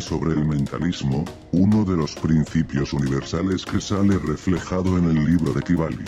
sobre 0.00 0.32
el 0.32 0.44
mentalismo, 0.46 1.24
uno 1.52 1.84
de 1.84 1.96
los 1.96 2.14
principios 2.14 2.92
universales 2.92 3.64
que 3.64 3.80
sale 3.80 4.18
reflejado 4.18 4.98
en 4.98 5.04
el 5.04 5.24
libro 5.24 5.52
de 5.52 5.62
Kybalion. 5.62 6.04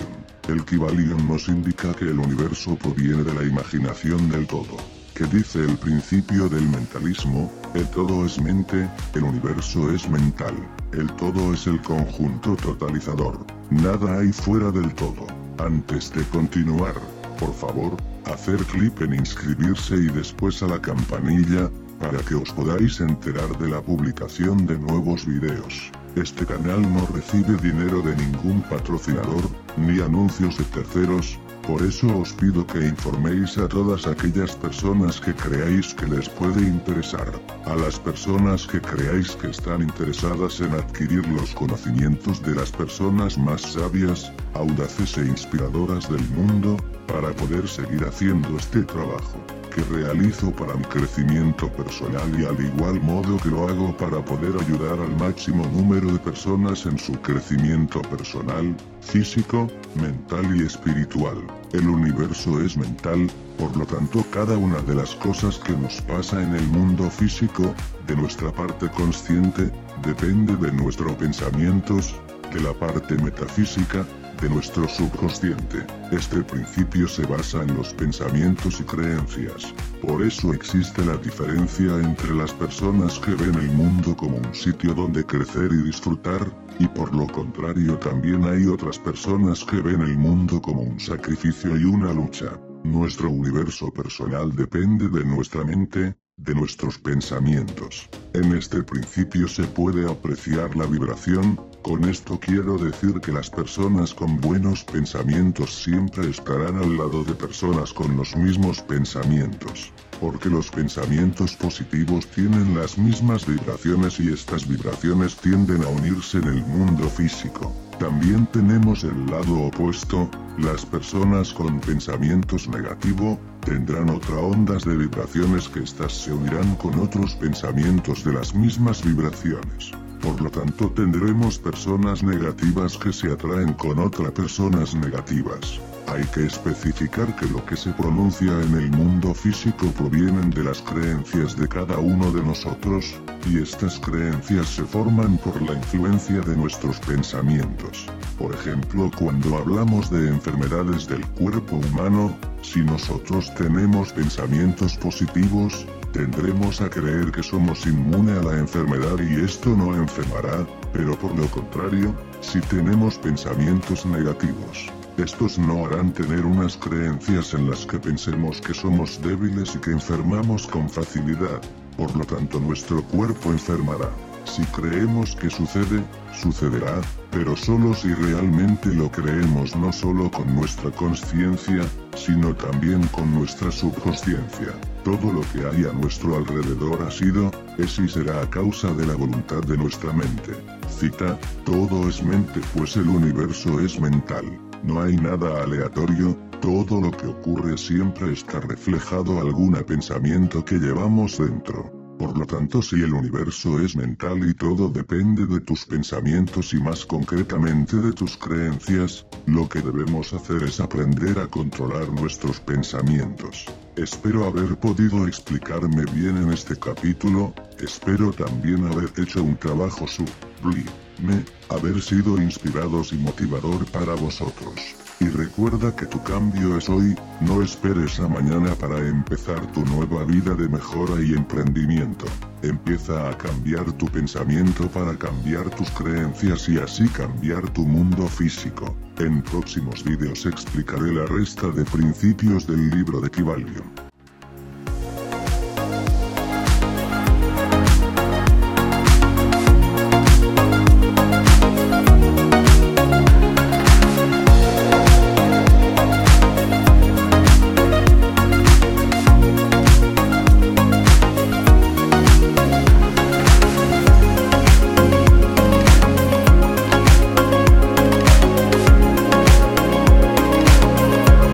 El 0.48 0.64
Kybalion 0.64 1.28
nos 1.28 1.48
indica 1.48 1.94
que 1.94 2.06
el 2.06 2.18
universo 2.18 2.76
proviene 2.76 3.22
de 3.22 3.34
la 3.34 3.44
imaginación 3.44 4.28
del 4.30 4.46
todo. 4.46 4.76
Que 5.14 5.24
dice 5.26 5.60
el 5.60 5.76
principio 5.76 6.48
del 6.48 6.66
mentalismo, 6.68 7.52
el 7.74 7.86
todo 7.90 8.24
es 8.24 8.40
mente, 8.40 8.88
el 9.14 9.24
universo 9.24 9.92
es 9.92 10.08
mental, 10.08 10.54
el 10.92 11.12
todo 11.16 11.52
es 11.52 11.66
el 11.66 11.80
conjunto 11.82 12.56
totalizador, 12.56 13.46
nada 13.70 14.18
hay 14.20 14.32
fuera 14.32 14.70
del 14.70 14.92
todo. 14.94 15.26
Antes 15.58 16.12
de 16.12 16.24
continuar, 16.24 16.94
por 17.38 17.54
favor, 17.54 17.96
hacer 18.24 18.56
clic 18.64 19.00
en 19.00 19.14
inscribirse 19.14 19.96
y 19.96 20.08
después 20.08 20.62
a 20.62 20.68
la 20.68 20.80
campanilla, 20.80 21.70
para 22.02 22.18
que 22.18 22.34
os 22.34 22.50
podáis 22.50 23.00
enterar 23.00 23.56
de 23.58 23.68
la 23.68 23.80
publicación 23.80 24.66
de 24.66 24.76
nuevos 24.76 25.24
videos. 25.24 25.92
Este 26.16 26.44
canal 26.44 26.82
no 26.82 27.06
recibe 27.06 27.56
dinero 27.62 28.02
de 28.02 28.16
ningún 28.16 28.60
patrocinador, 28.62 29.44
ni 29.76 30.00
anuncios 30.00 30.58
de 30.58 30.64
terceros, 30.64 31.38
por 31.66 31.80
eso 31.82 32.08
os 32.18 32.32
pido 32.32 32.66
que 32.66 32.88
informéis 32.88 33.56
a 33.56 33.68
todas 33.68 34.06
aquellas 34.06 34.56
personas 34.56 35.20
que 35.20 35.32
creáis 35.32 35.94
que 35.94 36.06
les 36.06 36.28
puede 36.28 36.60
interesar, 36.62 37.30
a 37.66 37.76
las 37.76 38.00
personas 38.00 38.66
que 38.66 38.80
creáis 38.80 39.36
que 39.36 39.50
están 39.50 39.82
interesadas 39.82 40.60
en 40.60 40.72
adquirir 40.74 41.26
los 41.28 41.54
conocimientos 41.54 42.42
de 42.42 42.56
las 42.56 42.72
personas 42.72 43.38
más 43.38 43.62
sabias, 43.62 44.32
audaces 44.54 45.16
e 45.18 45.26
inspiradoras 45.26 46.10
del 46.10 46.26
mundo, 46.30 46.76
para 47.06 47.30
poder 47.34 47.68
seguir 47.68 48.04
haciendo 48.04 48.56
este 48.58 48.82
trabajo 48.82 49.38
que 49.74 49.82
realizo 49.84 50.50
para 50.50 50.74
mi 50.74 50.84
crecimiento 50.84 51.68
personal 51.72 52.28
y 52.38 52.44
al 52.44 52.60
igual 52.60 53.00
modo 53.02 53.38
que 53.38 53.48
lo 53.48 53.68
hago 53.68 53.96
para 53.96 54.22
poder 54.22 54.54
ayudar 54.60 54.98
al 55.00 55.16
máximo 55.16 55.64
número 55.72 56.12
de 56.12 56.18
personas 56.18 56.84
en 56.84 56.98
su 56.98 57.12
crecimiento 57.20 58.02
personal, 58.02 58.76
físico, 59.00 59.61
mental 59.94 60.56
y 60.56 60.64
espiritual. 60.64 61.36
El 61.72 61.88
universo 61.88 62.60
es 62.60 62.76
mental, 62.76 63.30
por 63.58 63.76
lo 63.76 63.86
tanto 63.86 64.24
cada 64.30 64.56
una 64.56 64.80
de 64.82 64.94
las 64.94 65.14
cosas 65.16 65.58
que 65.58 65.72
nos 65.72 66.00
pasa 66.02 66.42
en 66.42 66.54
el 66.54 66.66
mundo 66.68 67.10
físico, 67.10 67.74
de 68.06 68.16
nuestra 68.16 68.52
parte 68.52 68.88
consciente, 68.90 69.70
depende 70.04 70.56
de 70.56 70.72
nuestros 70.72 71.12
pensamientos, 71.12 72.14
de 72.52 72.60
la 72.60 72.72
parte 72.74 73.16
metafísica, 73.16 74.04
de 74.40 74.48
nuestro 74.48 74.88
subconsciente. 74.88 75.86
Este 76.10 76.42
principio 76.42 77.06
se 77.08 77.24
basa 77.26 77.62
en 77.62 77.76
los 77.76 77.94
pensamientos 77.94 78.80
y 78.80 78.84
creencias. 78.84 79.72
Por 80.02 80.20
eso 80.20 80.52
existe 80.52 81.04
la 81.04 81.16
diferencia 81.16 81.96
entre 81.96 82.34
las 82.34 82.52
personas 82.52 83.20
que 83.20 83.36
ven 83.36 83.54
el 83.54 83.70
mundo 83.70 84.16
como 84.16 84.36
un 84.36 84.52
sitio 84.52 84.94
donde 84.94 85.24
crecer 85.24 85.70
y 85.72 85.84
disfrutar, 85.84 86.44
y 86.80 86.88
por 86.88 87.14
lo 87.14 87.28
contrario 87.28 87.96
también 87.98 88.42
hay 88.42 88.66
otras 88.66 88.98
personas 88.98 89.64
que 89.64 89.76
ven 89.80 90.00
el 90.00 90.18
mundo 90.18 90.60
como 90.60 90.82
un 90.82 90.98
sacrificio 90.98 91.76
y 91.76 91.84
una 91.84 92.12
lucha. 92.12 92.58
Nuestro 92.82 93.30
universo 93.30 93.92
personal 93.92 94.50
depende 94.56 95.08
de 95.08 95.24
nuestra 95.24 95.64
mente, 95.64 96.16
de 96.36 96.54
nuestros 96.56 96.98
pensamientos. 96.98 98.08
En 98.34 98.56
este 98.56 98.82
principio 98.82 99.46
se 99.46 99.62
puede 99.62 100.10
apreciar 100.10 100.74
la 100.74 100.86
vibración, 100.86 101.60
con 101.82 102.04
esto 102.08 102.38
quiero 102.38 102.78
decir 102.78 103.20
que 103.20 103.32
las 103.32 103.50
personas 103.50 104.14
con 104.14 104.40
buenos 104.40 104.84
pensamientos 104.84 105.82
siempre 105.82 106.30
estarán 106.30 106.76
al 106.76 106.96
lado 106.96 107.24
de 107.24 107.34
personas 107.34 107.92
con 107.92 108.16
los 108.16 108.36
mismos 108.36 108.80
pensamientos, 108.82 109.92
porque 110.20 110.48
los 110.48 110.70
pensamientos 110.70 111.56
positivos 111.56 112.26
tienen 112.28 112.76
las 112.76 112.96
mismas 112.96 113.46
vibraciones 113.46 114.20
y 114.20 114.32
estas 114.32 114.66
vibraciones 114.66 115.36
tienden 115.36 115.82
a 115.82 115.88
unirse 115.88 116.38
en 116.38 116.48
el 116.48 116.64
mundo 116.66 117.08
físico. 117.08 117.72
También 117.98 118.46
tenemos 118.46 119.04
el 119.04 119.26
lado 119.26 119.62
opuesto, 119.62 120.30
las 120.58 120.86
personas 120.86 121.52
con 121.52 121.80
pensamientos 121.80 122.68
negativo, 122.68 123.38
tendrán 123.64 124.10
otra 124.10 124.36
ondas 124.36 124.84
de 124.84 124.96
vibraciones 124.96 125.68
que 125.68 125.80
éstas 125.80 126.12
se 126.12 126.32
unirán 126.32 126.76
con 126.76 126.98
otros 127.00 127.34
pensamientos 127.34 128.24
de 128.24 128.32
las 128.32 128.54
mismas 128.54 129.04
vibraciones. 129.04 129.92
Por 130.22 130.40
lo 130.40 130.50
tanto 130.50 130.88
tendremos 130.90 131.58
personas 131.58 132.22
negativas 132.22 132.96
que 132.96 133.12
se 133.12 133.32
atraen 133.32 133.72
con 133.74 133.98
otras 133.98 134.30
personas 134.30 134.94
negativas. 134.94 135.80
Hay 136.06 136.24
que 136.26 136.46
especificar 136.46 137.34
que 137.36 137.46
lo 137.46 137.64
que 137.66 137.76
se 137.76 137.90
pronuncia 137.90 138.52
en 138.62 138.74
el 138.74 138.90
mundo 138.90 139.34
físico 139.34 139.86
provienen 139.98 140.50
de 140.50 140.62
las 140.62 140.80
creencias 140.82 141.56
de 141.56 141.66
cada 141.66 141.98
uno 141.98 142.30
de 142.30 142.42
nosotros, 142.42 143.14
y 143.50 143.58
estas 143.58 143.98
creencias 143.98 144.68
se 144.68 144.84
forman 144.84 145.38
por 145.38 145.60
la 145.60 145.74
influencia 145.74 146.40
de 146.40 146.56
nuestros 146.56 147.00
pensamientos. 147.00 148.06
Por 148.38 148.54
ejemplo, 148.54 149.10
cuando 149.18 149.56
hablamos 149.56 150.10
de 150.10 150.28
enfermedades 150.28 151.08
del 151.08 151.26
cuerpo 151.28 151.76
humano, 151.76 152.36
si 152.62 152.80
nosotros 152.80 153.52
tenemos 153.54 154.12
pensamientos 154.12 154.96
positivos, 154.96 155.86
tendremos 156.12 156.80
a 156.80 156.90
creer 156.90 157.32
que 157.32 157.42
somos 157.42 157.86
inmune 157.86 158.32
a 158.32 158.42
la 158.42 158.58
enfermedad 158.58 159.18
y 159.18 159.44
esto 159.44 159.70
no 159.70 159.94
enfermará, 159.94 160.66
pero 160.92 161.18
por 161.18 161.36
lo 161.38 161.46
contrario, 161.48 162.14
si 162.40 162.60
tenemos 162.60 163.18
pensamientos 163.18 164.04
negativos, 164.04 164.90
estos 165.16 165.58
no 165.58 165.86
harán 165.86 166.12
tener 166.12 166.44
unas 166.44 166.76
creencias 166.76 167.54
en 167.54 167.70
las 167.70 167.86
que 167.86 167.98
pensemos 167.98 168.60
que 168.60 168.74
somos 168.74 169.20
débiles 169.22 169.74
y 169.74 169.78
que 169.78 169.92
enfermamos 169.92 170.66
con 170.66 170.88
facilidad, 170.88 171.60
por 171.96 172.14
lo 172.16 172.24
tanto 172.24 172.60
nuestro 172.60 173.02
cuerpo 173.04 173.50
enfermará. 173.50 174.10
Si 174.54 174.62
creemos 174.64 175.34
que 175.34 175.48
sucede, 175.48 176.04
sucederá, 176.34 177.00
pero 177.30 177.56
solo 177.56 177.94
si 177.94 178.12
realmente 178.12 178.92
lo 178.92 179.10
creemos 179.10 179.74
no 179.74 179.90
solo 179.90 180.30
con 180.30 180.54
nuestra 180.54 180.90
conciencia, 180.90 181.82
sino 182.14 182.54
también 182.54 183.00
con 183.06 183.32
nuestra 183.32 183.70
subconsciencia. 183.72 184.74
Todo 185.04 185.32
lo 185.32 185.40
que 185.54 185.66
hay 185.66 185.86
a 185.86 185.94
nuestro 185.94 186.36
alrededor 186.36 187.00
ha 187.00 187.10
sido, 187.10 187.50
es 187.78 187.98
y 187.98 188.06
será 188.06 188.42
a 188.42 188.50
causa 188.50 188.92
de 188.92 189.06
la 189.06 189.14
voluntad 189.14 189.62
de 189.62 189.78
nuestra 189.78 190.12
mente. 190.12 190.52
Cita, 190.86 191.38
todo 191.64 192.06
es 192.06 192.22
mente 192.22 192.60
pues 192.76 192.94
el 192.98 193.08
universo 193.08 193.80
es 193.80 193.98
mental. 193.98 194.44
No 194.82 195.00
hay 195.00 195.16
nada 195.16 195.62
aleatorio, 195.62 196.36
todo 196.60 197.00
lo 197.00 197.10
que 197.10 197.26
ocurre 197.26 197.78
siempre 197.78 198.34
está 198.34 198.60
reflejado 198.60 199.40
algún 199.40 199.72
pensamiento 199.86 200.62
que 200.62 200.74
llevamos 200.74 201.38
dentro. 201.38 202.01
Por 202.22 202.38
lo 202.38 202.46
tanto 202.46 202.80
si 202.80 203.02
el 203.02 203.14
universo 203.14 203.80
es 203.80 203.96
mental 203.96 204.48
y 204.48 204.54
todo 204.54 204.88
depende 204.88 205.44
de 205.44 205.58
tus 205.58 205.84
pensamientos 205.84 206.72
y 206.72 206.76
más 206.76 207.04
concretamente 207.04 207.96
de 207.96 208.12
tus 208.12 208.36
creencias, 208.36 209.26
lo 209.46 209.68
que 209.68 209.80
debemos 209.80 210.32
hacer 210.32 210.62
es 210.62 210.78
aprender 210.78 211.36
a 211.40 211.48
controlar 211.48 212.08
nuestros 212.12 212.60
pensamientos. 212.60 213.66
Espero 213.96 214.46
haber 214.46 214.78
podido 214.78 215.26
explicarme 215.26 216.04
bien 216.14 216.36
en 216.36 216.52
este 216.52 216.76
capítulo, 216.76 217.52
espero 217.80 218.30
también 218.30 218.86
haber 218.86 219.10
hecho 219.16 219.42
un 219.42 219.56
trabajo 219.56 220.06
sublime, 220.06 221.44
haber 221.70 222.00
sido 222.00 222.40
inspirados 222.40 223.12
y 223.12 223.16
motivador 223.16 223.84
para 223.86 224.14
vosotros. 224.14 225.01
Y 225.22 225.28
recuerda 225.28 225.94
que 225.94 226.04
tu 226.06 226.20
cambio 226.24 226.76
es 226.76 226.88
hoy, 226.88 227.14
no 227.42 227.62
esperes 227.62 228.18
a 228.18 228.26
mañana 228.26 228.74
para 228.74 228.98
empezar 228.98 229.64
tu 229.70 229.84
nueva 229.86 230.24
vida 230.24 230.52
de 230.54 230.68
mejora 230.68 231.22
y 231.22 231.32
emprendimiento. 231.34 232.24
Empieza 232.62 233.30
a 233.30 233.38
cambiar 233.38 233.92
tu 233.92 234.06
pensamiento 234.06 234.88
para 234.88 235.16
cambiar 235.16 235.70
tus 235.76 235.88
creencias 235.92 236.68
y 236.68 236.78
así 236.78 237.08
cambiar 237.10 237.70
tu 237.70 237.82
mundo 237.82 238.26
físico. 238.26 238.96
En 239.18 239.42
próximos 239.42 240.02
vídeos 240.02 240.44
explicaré 240.44 241.12
la 241.12 241.26
resta 241.26 241.68
de 241.68 241.84
principios 241.84 242.66
del 242.66 242.90
libro 242.90 243.20
de 243.20 243.30
Kybalion. 243.30 244.01